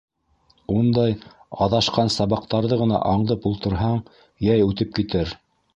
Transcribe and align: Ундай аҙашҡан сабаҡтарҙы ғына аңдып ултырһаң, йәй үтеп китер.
Ундай 0.75 1.13
аҙашҡан 1.67 2.11
сабаҡтарҙы 2.15 2.81
ғына 2.83 3.05
аңдып 3.13 3.47
ултырһаң, 3.53 4.05
йәй 4.51 4.71
үтеп 4.73 4.99
китер. 5.01 5.41